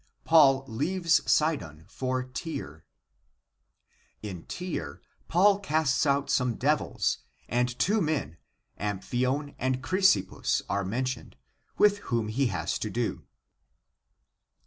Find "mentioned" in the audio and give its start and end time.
10.83-11.35